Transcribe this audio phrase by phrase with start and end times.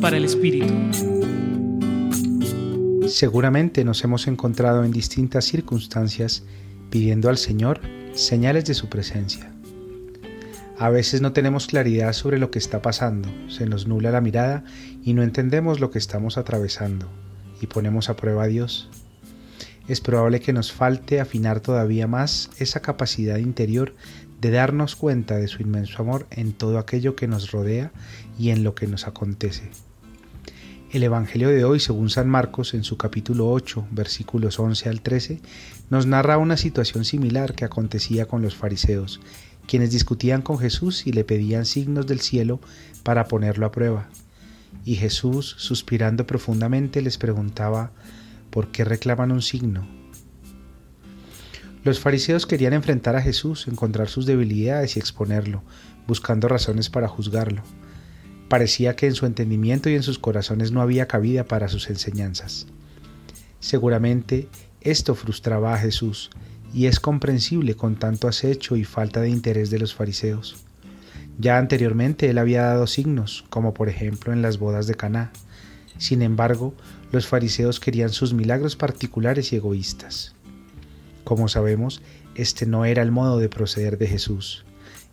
[0.00, 0.74] Para el Espíritu.
[3.06, 6.42] Seguramente nos hemos encontrado en distintas circunstancias
[6.90, 7.80] pidiendo al Señor
[8.12, 9.52] señales de su presencia.
[10.78, 14.64] A veces no tenemos claridad sobre lo que está pasando, se nos nula la mirada
[15.04, 17.06] y no entendemos lo que estamos atravesando
[17.60, 18.90] y ponemos a prueba a Dios.
[19.88, 23.94] Es probable que nos falte afinar todavía más esa capacidad interior
[24.40, 27.92] de darnos cuenta de su inmenso amor en todo aquello que nos rodea
[28.38, 29.70] y en lo que nos acontece.
[30.92, 35.40] El Evangelio de hoy, según San Marcos, en su capítulo 8, versículos 11 al 13,
[35.88, 39.20] nos narra una situación similar que acontecía con los fariseos,
[39.66, 42.60] quienes discutían con Jesús y le pedían signos del cielo
[43.04, 44.08] para ponerlo a prueba.
[44.84, 47.92] Y Jesús, suspirando profundamente, les preguntaba,
[48.52, 49.88] ¿por qué reclaman un signo?
[51.82, 55.64] Los fariseos querían enfrentar a Jesús, encontrar sus debilidades y exponerlo,
[56.06, 57.62] buscando razones para juzgarlo.
[58.48, 62.66] Parecía que en su entendimiento y en sus corazones no había cabida para sus enseñanzas.
[63.58, 64.48] Seguramente
[64.82, 66.30] esto frustraba a Jesús,
[66.74, 70.56] y es comprensible con tanto acecho y falta de interés de los fariseos.
[71.38, 75.32] Ya anteriormente él había dado signos, como por ejemplo en las bodas de Caná.
[75.98, 76.74] Sin embargo,
[77.10, 80.34] los fariseos querían sus milagros particulares y egoístas.
[81.24, 82.02] Como sabemos,
[82.34, 84.64] este no era el modo de proceder de Jesús.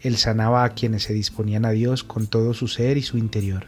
[0.00, 3.66] Él sanaba a quienes se disponían a Dios con todo su ser y su interior.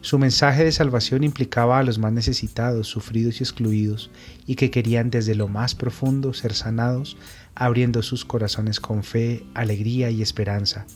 [0.00, 4.10] Su mensaje de salvación implicaba a los más necesitados, sufridos y excluidos,
[4.46, 7.16] y que querían desde lo más profundo ser sanados,
[7.54, 10.86] abriendo sus corazones con fe, alegría y esperanza.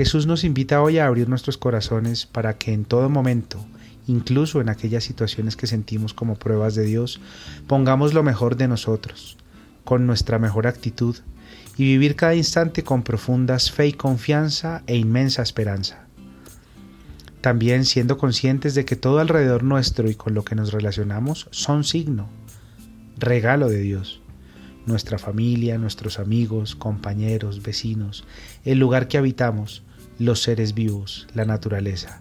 [0.00, 3.62] Jesús nos invita hoy a abrir nuestros corazones para que en todo momento,
[4.06, 7.20] incluso en aquellas situaciones que sentimos como pruebas de Dios,
[7.66, 9.36] pongamos lo mejor de nosotros,
[9.84, 11.16] con nuestra mejor actitud,
[11.76, 16.06] y vivir cada instante con profundas fe y confianza e inmensa esperanza.
[17.42, 21.84] También siendo conscientes de que todo alrededor nuestro y con lo que nos relacionamos son
[21.84, 22.30] signo,
[23.18, 24.22] regalo de Dios.
[24.86, 28.24] Nuestra familia, nuestros amigos, compañeros, vecinos,
[28.64, 29.82] el lugar que habitamos,
[30.20, 32.20] los seres vivos, la naturaleza.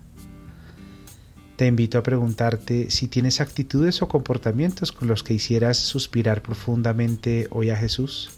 [1.57, 7.47] Te invito a preguntarte si tienes actitudes o comportamientos con los que hicieras suspirar profundamente
[7.51, 8.29] hoy a Jesús.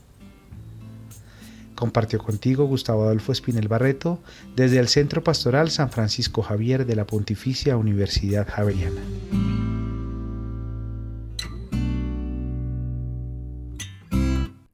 [1.76, 4.20] Compartió contigo Gustavo Adolfo Espinel Barreto
[4.56, 9.02] desde el Centro Pastoral San Francisco Javier de la Pontificia Universidad Javeriana.